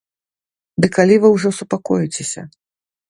Ды 0.83 0.89
калі 0.95 1.15
вы 1.25 1.31
ўжо 1.35 1.49
супакоіцеся? 1.61 2.41